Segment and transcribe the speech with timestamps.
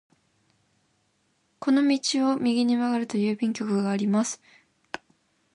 [1.59, 4.41] この道を右に曲がると郵便局があります。